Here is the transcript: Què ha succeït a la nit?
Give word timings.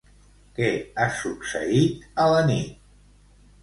Què 0.55 0.69
ha 1.03 1.07
succeït 1.19 2.11
a 2.27 2.29
la 2.35 2.43
nit? 2.53 2.85